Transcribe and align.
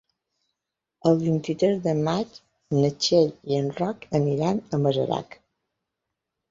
El 1.09 1.19
vint-i-tres 1.23 1.77
de 1.83 1.93
maig 2.09 2.39
na 2.79 2.91
Txell 3.05 3.31
i 3.53 3.61
en 3.61 3.71
Roc 3.83 4.09
aniran 4.23 4.67
a 4.79 4.83
Masarac. 4.87 5.41